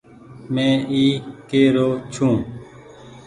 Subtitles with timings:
[0.53, 1.03] مين اي
[1.49, 2.29] ڪي رو ڇو۔